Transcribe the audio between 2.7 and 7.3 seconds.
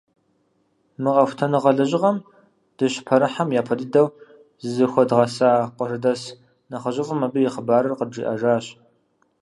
дыщыпэрыхьэм, япэ дыдэ зызыхуэдгъэза къуажэдэс нэхъыжьыфӏым